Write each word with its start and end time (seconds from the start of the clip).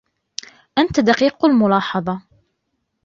أنت 0.77 0.99
دقيق 0.99 1.45
الملاحظة. 1.45 2.21